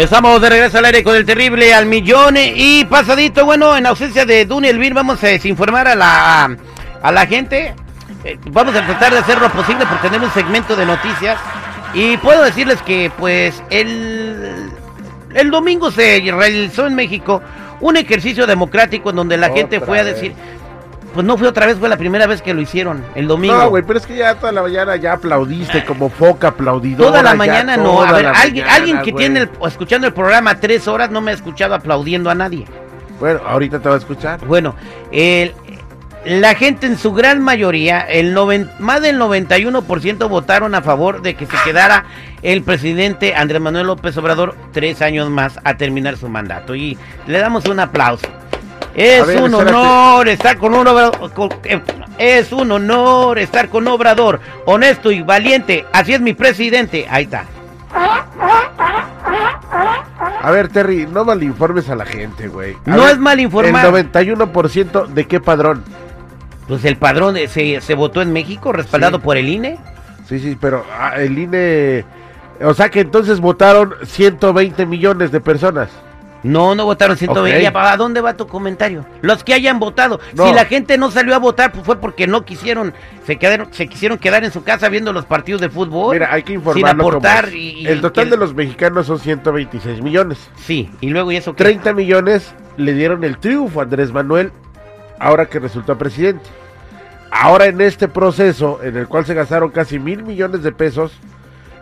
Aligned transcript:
Estamos 0.00 0.40
de 0.40 0.48
regreso 0.48 0.78
al 0.78 0.86
aire 0.86 1.04
con 1.04 1.14
el 1.14 1.26
terrible 1.26 1.74
al 1.74 1.84
millón 1.84 2.34
y 2.38 2.86
pasadito. 2.86 3.44
Bueno, 3.44 3.76
en 3.76 3.84
ausencia 3.84 4.24
de 4.24 4.46
Duni 4.46 4.68
Elvir, 4.68 4.94
vamos 4.94 5.22
a 5.22 5.26
desinformar 5.26 5.86
a 5.88 5.94
la, 5.94 6.56
a 7.02 7.12
la 7.12 7.26
gente. 7.26 7.74
Eh, 8.24 8.38
vamos 8.46 8.74
a 8.74 8.86
tratar 8.86 9.12
de 9.12 9.18
hacer 9.18 9.38
lo 9.38 9.50
posible 9.50 9.84
por 9.84 10.00
tener 10.00 10.18
un 10.22 10.32
segmento 10.32 10.74
de 10.74 10.86
noticias. 10.86 11.38
Y 11.92 12.16
puedo 12.16 12.42
decirles 12.42 12.80
que, 12.80 13.12
pues, 13.18 13.62
el, 13.68 14.70
el 15.34 15.50
domingo 15.50 15.90
se 15.90 16.18
realizó 16.34 16.86
en 16.86 16.94
México 16.94 17.42
un 17.80 17.98
ejercicio 17.98 18.46
democrático 18.46 19.10
en 19.10 19.16
donde 19.16 19.36
la 19.36 19.50
gente 19.50 19.80
fue 19.80 20.00
a 20.00 20.04
decir. 20.04 20.32
Pues 21.14 21.26
no 21.26 21.36
fue 21.36 21.48
otra 21.48 21.66
vez, 21.66 21.76
fue 21.78 21.88
la 21.88 21.96
primera 21.96 22.26
vez 22.26 22.40
que 22.40 22.54
lo 22.54 22.60
hicieron, 22.60 23.04
el 23.14 23.26
domingo. 23.26 23.56
No, 23.56 23.70
güey, 23.70 23.82
pero 23.82 23.98
es 23.98 24.06
que 24.06 24.16
ya 24.16 24.36
toda 24.36 24.52
la 24.52 24.62
mañana 24.62 24.94
ya 24.96 25.14
aplaudiste 25.14 25.84
como 25.84 26.08
foca 26.08 26.48
aplaudidora. 26.48 27.10
Toda 27.10 27.22
la 27.22 27.34
mañana 27.34 27.76
no. 27.76 28.02
A 28.02 28.12
ver, 28.12 28.26
alguien, 28.26 28.66
alguien 28.68 29.02
que 29.02 29.12
tiene 29.12 29.48
escuchando 29.66 30.06
el 30.06 30.12
programa 30.12 30.60
tres 30.60 30.86
horas 30.86 31.10
no 31.10 31.20
me 31.20 31.32
ha 31.32 31.34
escuchado 31.34 31.74
aplaudiendo 31.74 32.30
a 32.30 32.34
nadie. 32.34 32.66
Bueno, 33.18 33.40
ahorita 33.46 33.80
te 33.80 33.88
va 33.88 33.96
a 33.96 33.98
escuchar. 33.98 34.44
Bueno, 34.46 34.74
el, 35.10 35.52
la 36.24 36.54
gente 36.54 36.86
en 36.86 36.98
su 36.98 37.12
gran 37.12 37.40
mayoría, 37.40 38.00
el 38.00 38.34
más 38.78 39.02
del 39.02 39.18
91% 39.18 40.28
votaron 40.28 40.74
a 40.74 40.82
favor 40.82 41.22
de 41.22 41.34
que 41.34 41.46
se 41.46 41.56
quedara 41.64 42.04
el 42.42 42.62
presidente 42.62 43.34
Andrés 43.34 43.60
Manuel 43.60 43.86
López 43.86 44.16
Obrador 44.16 44.54
tres 44.72 45.02
años 45.02 45.28
más 45.30 45.58
a 45.64 45.76
terminar 45.76 46.16
su 46.16 46.28
mandato. 46.28 46.74
Y 46.74 46.98
le 47.26 47.38
damos 47.38 47.66
un 47.66 47.80
aplauso. 47.80 48.26
Es 48.94 49.40
un 49.40 49.54
honor 49.54 50.28
estar 50.28 50.58
con 50.58 50.74
un 50.74 50.86
obrador, 50.86 51.30
eh, 51.64 51.80
es 52.18 52.52
un 52.52 52.70
honor 52.70 53.38
estar 53.38 53.68
con 53.70 53.88
Obrador, 53.88 54.40
honesto 54.66 55.10
y 55.10 55.22
valiente. 55.22 55.86
Así 55.92 56.12
es 56.12 56.20
mi 56.20 56.34
presidente. 56.34 57.06
Ahí 57.08 57.24
está. 57.24 57.46
A 60.42 60.50
ver, 60.50 60.68
Terry, 60.68 61.06
no 61.06 61.24
malinformes 61.24 61.88
a 61.88 61.96
la 61.96 62.04
gente, 62.04 62.48
güey. 62.48 62.76
No 62.84 63.08
es 63.08 63.18
malinformar. 63.18 63.86
El 63.86 64.12
91% 64.12 65.06
de 65.06 65.26
qué 65.26 65.40
padrón? 65.40 65.82
Pues 66.68 66.84
el 66.84 66.96
padrón 66.96 67.36
se, 67.48 67.80
se 67.80 67.94
votó 67.94 68.20
en 68.20 68.32
México, 68.32 68.70
respaldado 68.72 69.20
por 69.20 69.36
el 69.36 69.48
INE. 69.48 69.78
Sí, 70.28 70.38
sí, 70.38 70.58
pero 70.60 70.84
ah, 70.98 71.14
el 71.16 71.38
INE. 71.38 72.04
O 72.62 72.74
sea 72.74 72.90
que 72.90 73.00
entonces 73.00 73.40
votaron 73.40 73.94
120 74.04 74.84
millones 74.84 75.32
de 75.32 75.40
personas. 75.40 75.88
No, 76.42 76.74
no 76.74 76.84
votaron 76.84 77.16
120. 77.16 77.70
¿A 77.74 77.96
dónde 77.96 78.20
va 78.20 78.34
tu 78.34 78.46
comentario? 78.46 79.04
Los 79.20 79.44
que 79.44 79.54
hayan 79.54 79.78
votado. 79.78 80.20
Si 80.30 80.52
la 80.52 80.64
gente 80.64 80.96
no 80.96 81.10
salió 81.10 81.34
a 81.34 81.38
votar, 81.38 81.72
pues 81.72 81.84
fue 81.84 82.00
porque 82.00 82.26
no 82.26 82.44
quisieron, 82.44 82.94
se 83.26 83.36
quedaron, 83.36 83.68
se 83.72 83.88
quisieron 83.88 84.18
quedar 84.18 84.44
en 84.44 84.52
su 84.52 84.62
casa 84.62 84.88
viendo 84.88 85.12
los 85.12 85.26
partidos 85.26 85.60
de 85.60 85.68
fútbol. 85.68 86.14
Mira, 86.14 86.32
hay 86.32 86.42
que 86.42 86.54
informar. 86.54 86.96
el 87.52 88.00
total 88.00 88.30
de 88.30 88.36
los 88.36 88.54
mexicanos 88.54 89.06
son 89.06 89.18
126 89.18 90.02
millones. 90.02 90.50
Sí, 90.56 90.90
y 91.00 91.10
luego 91.10 91.32
y 91.32 91.36
eso. 91.36 91.54
30 91.54 91.92
millones 91.92 92.54
le 92.76 92.94
dieron 92.94 93.24
el 93.24 93.38
triunfo 93.38 93.80
a 93.80 93.84
Andrés 93.84 94.12
Manuel, 94.12 94.52
ahora 95.18 95.46
que 95.46 95.58
resultó 95.58 95.98
presidente. 95.98 96.48
Ahora 97.30 97.66
en 97.66 97.80
este 97.80 98.08
proceso, 98.08 98.80
en 98.82 98.96
el 98.96 99.06
cual 99.06 99.24
se 99.24 99.34
gastaron 99.34 99.70
casi 99.70 99.98
mil 99.98 100.24
millones 100.24 100.62
de 100.62 100.72
pesos, 100.72 101.12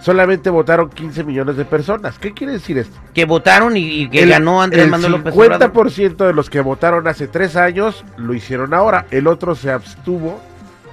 solamente 0.00 0.50
votaron 0.50 0.90
15 0.90 1.24
millones 1.24 1.56
de 1.56 1.64
personas. 1.64 2.18
¿Qué 2.18 2.32
quiere 2.32 2.54
decir 2.54 2.78
esto? 2.78 2.98
Que 3.14 3.24
votaron 3.24 3.76
y, 3.76 4.08
que 4.08 4.26
ganó 4.26 4.62
Andrés 4.62 4.88
Manuel 4.88 5.12
López 5.12 5.34
Obrador. 5.34 5.62
El 5.62 5.72
50% 5.72 6.26
de 6.26 6.32
los 6.32 6.50
que 6.50 6.60
votaron 6.60 7.06
hace 7.08 7.28
tres 7.28 7.56
años 7.56 8.04
lo 8.16 8.34
hicieron 8.34 8.74
ahora. 8.74 9.06
El 9.10 9.26
otro 9.26 9.54
se 9.54 9.70
abstuvo 9.70 10.40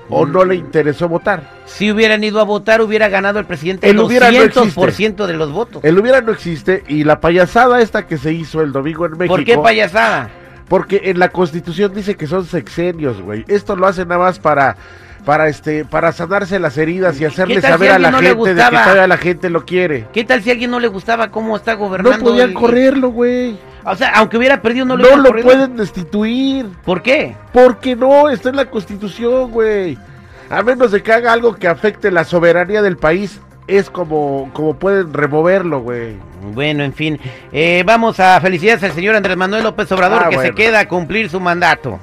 o 0.10 0.26
no 0.26 0.46
le 0.46 0.56
interesó 0.56 1.10
votar. 1.10 1.50
Si 1.66 1.92
hubieran 1.92 2.24
ido 2.24 2.40
a 2.40 2.44
votar, 2.44 2.82
hubiera 2.82 3.10
ganado 3.10 3.40
el 3.40 3.46
presidente 3.46 3.90
el 3.90 3.98
200% 3.98 5.26
de 5.26 5.34
los 5.34 5.52
votos. 5.52 5.84
El 5.84 5.98
hubiera 5.98 6.22
no 6.22 6.32
existe 6.32 6.84
y 6.88 7.04
la 7.04 7.20
payasada 7.20 7.82
esta 7.82 8.06
que 8.06 8.18
se 8.18 8.34
hizo 8.34 8.62
el 8.62 8.72
domingo 8.72 9.06
en 9.06 9.14
México. 9.14 9.36
¿Por 9.36 9.44
qué 9.44 9.58
payasada? 9.58 10.30
Porque 10.68 11.02
en 11.06 11.20
la 11.20 11.30
Constitución 11.30 11.94
dice 11.94 12.16
que 12.16 12.28
son 12.28 12.46
sexenios, 12.46 13.22
güey. 13.22 13.46
Esto 13.48 13.76
lo 13.76 13.88
hace 13.88 14.06
nada 14.06 14.20
más 14.20 14.40
para 14.40 14.78
para 15.26 15.50
este 15.50 15.84
para 15.84 16.12
sanarse 16.12 16.60
las 16.60 16.78
heridas 16.78 17.20
y 17.20 17.26
hacerle 17.26 17.60
saber 17.60 17.92
a 17.92 18.00
la 18.00 18.12
gente 18.12 18.36
de 18.36 18.56
que 18.56 18.62
todavía 18.62 19.08
la 19.08 19.18
gente 19.18 19.50
lo 19.50 19.66
quiere. 19.66 20.08
¿Qué 20.14 20.24
tal 20.24 20.42
si 20.44 20.50
a 20.50 20.54
alguien 20.54 20.72
no 20.72 20.80
le 20.80 20.88
gustaba 20.88 21.32
cómo 21.32 21.56
está 21.56 21.74
gobernando? 21.74 22.18
No 22.18 22.24
podían 22.24 22.54
correrlo, 22.54 23.10
güey. 23.10 23.58
O 23.84 23.96
sea, 23.96 24.12
aunque 24.16 24.38
hubiera 24.38 24.62
perdido 24.62 24.86
no 24.86 24.96
lo 24.96 25.18
No 25.18 25.18
lo 25.18 25.42
pueden 25.42 25.76
destituir. 25.76 26.68
¿Por 26.86 27.02
qué? 27.02 27.36
Porque 27.52 27.96
no, 27.96 28.30
está 28.30 28.50
en 28.50 28.56
la 28.56 28.70
Constitución, 28.70 29.52
güey. 29.52 29.98
A 30.50 30.62
menos 30.62 30.92
de 30.92 31.02
que 31.02 31.12
haga 31.12 31.34
algo 31.34 31.56
que 31.56 31.68
afecte 31.68 32.12
la 32.12 32.24
soberanía 32.24 32.82
del 32.84 32.98
país, 32.98 33.42
es 33.68 33.90
como, 33.90 34.52
como 34.54 34.76
pueden 34.76 35.14
removerlo, 35.14 35.80
güey. 35.80 36.18
Bueno, 36.54 36.84
en 36.84 36.94
fin. 36.94 37.20
Eh, 37.52 37.84
vamos 37.86 38.20
a 38.20 38.40
felicidades 38.40 38.84
al 38.84 38.92
señor 38.92 39.16
Andrés 39.16 39.38
Manuel 39.38 39.64
López 39.64 39.92
Obrador 39.92 40.24
ah, 40.26 40.30
que 40.30 40.40
se 40.40 40.54
queda 40.54 40.82
a 40.82 40.88
cumplir 40.88 41.30
su 41.30 41.40
mandato. 41.40 42.00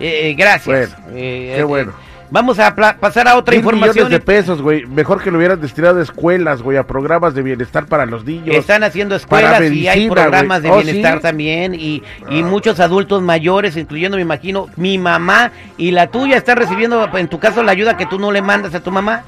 Eh, 0.00 0.34
gracias. 0.36 0.96
qué 1.12 1.64
bueno. 1.66 1.92
Vamos 2.30 2.58
a 2.58 2.74
pasar 2.74 3.28
a 3.28 3.36
otra 3.36 3.54
información. 3.54 4.10
de 4.10 4.20
pesos, 4.20 4.60
güey. 4.60 4.86
Mejor 4.86 5.22
que 5.22 5.30
lo 5.30 5.38
hubieran 5.38 5.60
destinado 5.60 5.98
a 5.98 6.02
escuelas, 6.02 6.62
güey, 6.62 6.76
a 6.76 6.86
programas 6.86 7.34
de 7.34 7.42
bienestar 7.42 7.86
para 7.86 8.06
los 8.06 8.24
niños. 8.24 8.54
Están 8.54 8.84
haciendo 8.84 9.14
escuelas 9.14 9.62
y 9.70 9.88
hay 9.88 10.08
programas 10.08 10.62
de 10.62 10.70
oh, 10.70 10.76
bienestar 10.76 11.20
también. 11.20 11.74
Y, 11.74 12.02
y 12.28 12.42
muchos 12.42 12.80
adultos 12.80 13.22
mayores, 13.22 13.76
incluyendo, 13.76 14.16
me 14.16 14.22
imagino, 14.22 14.68
mi 14.76 14.98
mamá 14.98 15.52
y 15.76 15.90
la 15.90 16.08
tuya, 16.08 16.36
están 16.36 16.58
recibiendo, 16.58 17.08
en 17.16 17.28
tu 17.28 17.38
caso, 17.38 17.62
la 17.62 17.72
ayuda 17.72 17.96
que 17.96 18.06
tú 18.06 18.18
no 18.18 18.30
le 18.32 18.42
mandas 18.42 18.74
a 18.74 18.80
tu 18.80 18.90
mamá. 18.90 19.24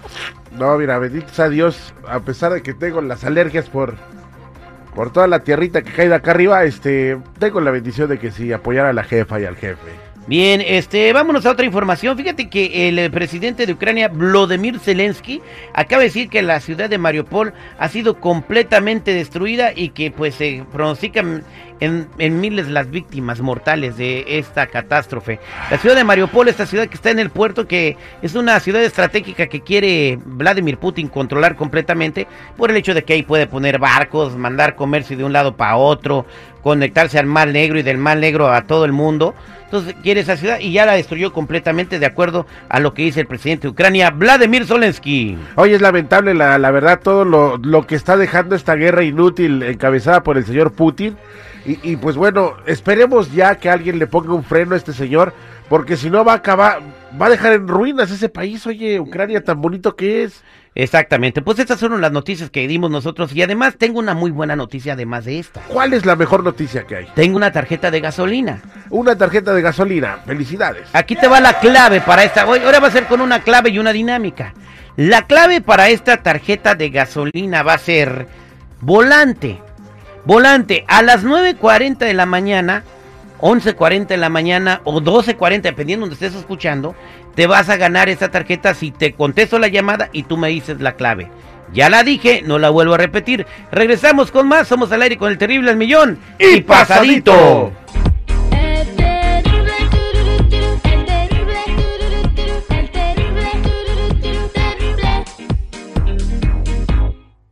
No, 0.52 0.76
mira, 0.76 0.98
bendito 0.98 1.28
sea 1.32 1.48
Dios, 1.48 1.94
a 2.08 2.20
pesar 2.20 2.52
de 2.52 2.62
que 2.62 2.74
tengo 2.74 3.00
las 3.00 3.24
alergias 3.24 3.68
por 3.68 3.94
por 4.94 5.12
toda 5.12 5.28
la 5.28 5.40
tierrita 5.40 5.82
que 5.82 5.92
cae 5.92 6.08
de 6.08 6.14
acá 6.16 6.32
arriba, 6.32 6.64
este, 6.64 7.16
tengo 7.38 7.60
la 7.60 7.70
bendición 7.70 8.08
de 8.08 8.18
que 8.18 8.32
sí, 8.32 8.52
apoyar 8.52 8.86
a 8.86 8.92
la 8.92 9.04
jefa 9.04 9.40
y 9.40 9.44
al 9.44 9.56
jefe. 9.56 10.09
Bien, 10.26 10.60
este, 10.60 11.12
vámonos 11.12 11.46
a 11.46 11.50
otra 11.50 11.66
información. 11.66 12.16
Fíjate 12.16 12.48
que 12.48 12.88
el 12.88 12.98
eh, 12.98 13.10
presidente 13.10 13.66
de 13.66 13.72
Ucrania, 13.72 14.08
Vladimir 14.08 14.78
Zelensky, 14.78 15.40
acaba 15.74 16.02
de 16.02 16.08
decir 16.08 16.28
que 16.28 16.42
la 16.42 16.60
ciudad 16.60 16.88
de 16.88 16.98
Mariupol 16.98 17.52
ha 17.78 17.88
sido 17.88 18.20
completamente 18.20 19.12
destruida 19.12 19.72
y 19.74 19.88
que 19.88 20.10
pues 20.10 20.34
se 20.36 20.64
pronostican 20.72 21.42
en, 21.80 22.40
miles 22.40 22.68
las 22.68 22.90
víctimas 22.90 23.40
mortales 23.40 23.96
de 23.96 24.24
esta 24.38 24.66
catástrofe. 24.66 25.40
La 25.70 25.78
ciudad 25.78 25.96
de 25.96 26.04
Mariupol, 26.04 26.48
esta 26.48 26.66
ciudad 26.66 26.86
que 26.86 26.94
está 26.94 27.10
en 27.10 27.18
el 27.18 27.30
puerto, 27.30 27.66
que 27.66 27.96
es 28.22 28.34
una 28.34 28.60
ciudad 28.60 28.82
estratégica 28.82 29.46
que 29.46 29.60
quiere 29.60 30.18
Vladimir 30.24 30.78
Putin 30.78 31.08
controlar 31.08 31.56
completamente 31.56 32.26
por 32.56 32.70
el 32.70 32.76
hecho 32.76 32.94
de 32.94 33.02
que 33.02 33.14
ahí 33.14 33.22
puede 33.22 33.46
poner 33.46 33.78
barcos, 33.78 34.36
mandar 34.36 34.76
comercio 34.76 35.16
de 35.16 35.24
un 35.24 35.32
lado 35.32 35.56
para 35.56 35.76
otro, 35.76 36.26
conectarse 36.62 37.18
al 37.18 37.26
Mar 37.26 37.48
Negro 37.48 37.78
y 37.78 37.82
del 37.82 37.98
Mar 37.98 38.18
Negro 38.18 38.52
a 38.52 38.62
todo 38.62 38.84
el 38.84 38.92
mundo. 38.92 39.34
Entonces 39.70 39.94
quiere 40.02 40.20
esa 40.20 40.36
ciudad 40.36 40.58
y 40.58 40.72
ya 40.72 40.84
la 40.84 40.94
destruyó 40.94 41.32
completamente 41.32 42.00
de 42.00 42.06
acuerdo 42.06 42.44
a 42.68 42.80
lo 42.80 42.92
que 42.92 43.02
dice 43.02 43.20
el 43.20 43.28
presidente 43.28 43.62
de 43.62 43.68
Ucrania, 43.68 44.10
Vladimir 44.10 44.66
Zelensky. 44.66 45.38
Hoy 45.54 45.74
es 45.74 45.80
lamentable 45.80 46.34
la, 46.34 46.58
la 46.58 46.72
verdad 46.72 46.98
todo 47.00 47.24
lo, 47.24 47.56
lo, 47.56 47.86
que 47.86 47.94
está 47.94 48.16
dejando 48.16 48.56
esta 48.56 48.74
guerra 48.74 49.04
inútil 49.04 49.62
encabezada 49.62 50.24
por 50.24 50.36
el 50.36 50.44
señor 50.44 50.72
Putin. 50.72 51.16
Y, 51.70 51.78
y 51.92 51.96
pues 51.96 52.16
bueno, 52.16 52.54
esperemos 52.66 53.32
ya 53.32 53.54
que 53.54 53.70
alguien 53.70 54.00
le 54.00 54.08
ponga 54.08 54.34
un 54.34 54.42
freno 54.42 54.74
a 54.74 54.76
este 54.76 54.92
señor, 54.92 55.32
porque 55.68 55.96
si 55.96 56.10
no 56.10 56.24
va 56.24 56.32
a 56.32 56.36
acabar, 56.36 56.80
va 57.20 57.26
a 57.26 57.30
dejar 57.30 57.52
en 57.52 57.68
ruinas 57.68 58.10
ese 58.10 58.28
país, 58.28 58.66
oye, 58.66 58.98
Ucrania 58.98 59.44
tan 59.44 59.60
bonito 59.60 59.94
que 59.94 60.24
es. 60.24 60.42
Exactamente, 60.74 61.42
pues 61.42 61.58
estas 61.58 61.80
fueron 61.80 62.00
las 62.00 62.12
noticias 62.12 62.48
que 62.48 62.66
dimos 62.68 62.92
nosotros 62.92 63.34
y 63.34 63.42
además 63.42 63.74
tengo 63.76 63.98
una 63.98 64.14
muy 64.14 64.30
buena 64.30 64.54
noticia 64.54 64.92
además 64.92 65.24
de 65.24 65.40
esta. 65.40 65.60
¿Cuál 65.62 65.92
es 65.92 66.06
la 66.06 66.14
mejor 66.14 66.44
noticia 66.44 66.86
que 66.86 66.96
hay? 66.96 67.06
Tengo 67.14 67.36
una 67.36 67.50
tarjeta 67.50 67.90
de 67.90 68.00
gasolina. 68.00 68.62
Una 68.88 69.18
tarjeta 69.18 69.52
de 69.52 69.62
gasolina, 69.62 70.18
felicidades. 70.24 70.88
Aquí 70.92 71.16
te 71.16 71.26
va 71.26 71.40
la 71.40 71.58
clave 71.58 72.00
para 72.00 72.22
esta, 72.22 72.42
ahora 72.42 72.80
va 72.80 72.86
a 72.86 72.92
ser 72.92 73.06
con 73.06 73.20
una 73.20 73.40
clave 73.40 73.70
y 73.70 73.80
una 73.80 73.92
dinámica. 73.92 74.54
La 74.96 75.26
clave 75.26 75.60
para 75.60 75.88
esta 75.88 76.22
tarjeta 76.22 76.74
de 76.74 76.90
gasolina 76.90 77.62
va 77.64 77.74
a 77.74 77.78
ser 77.78 78.28
volante. 78.80 79.60
Volante, 80.24 80.84
a 80.88 81.02
las 81.02 81.24
9.40 81.24 81.98
de 81.98 82.14
la 82.14 82.26
mañana 82.26 82.84
11.40 83.40 84.06
de 84.06 84.16
la 84.16 84.28
mañana 84.28 84.80
o 84.84 85.00
12.40, 85.00 85.62
dependiendo 85.62 86.06
donde 86.06 86.14
estés 86.14 86.38
escuchando, 86.38 86.94
te 87.34 87.46
vas 87.46 87.68
a 87.68 87.76
ganar 87.76 88.08
esta 88.08 88.30
tarjeta 88.30 88.74
si 88.74 88.90
te 88.90 89.12
contesto 89.14 89.58
la 89.58 89.68
llamada 89.68 90.10
y 90.12 90.24
tú 90.24 90.36
me 90.36 90.48
dices 90.48 90.80
la 90.80 90.92
clave. 90.92 91.30
Ya 91.72 91.88
la 91.88 92.02
dije, 92.02 92.42
no 92.44 92.58
la 92.58 92.68
vuelvo 92.70 92.94
a 92.94 92.98
repetir. 92.98 93.46
Regresamos 93.70 94.30
con 94.30 94.48
más, 94.48 94.66
somos 94.66 94.90
al 94.92 95.02
aire 95.02 95.16
con 95.16 95.30
el 95.30 95.38
terrible 95.38 95.70
al 95.70 95.76
millón 95.76 96.18
y 96.38 96.60
pasadito. 96.62 97.72